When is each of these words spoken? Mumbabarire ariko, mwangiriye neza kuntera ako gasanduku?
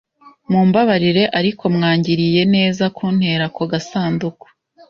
Mumbabarire 0.49 1.23
ariko, 1.39 1.63
mwangiriye 1.75 2.41
neza 2.55 2.83
kuntera 2.97 3.43
ako 3.49 3.63
gasanduku? 3.71 4.45